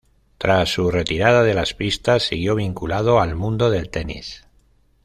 [0.39, 4.47] Tras su retirada de las pistas siguió vinculado al mundo del tenis.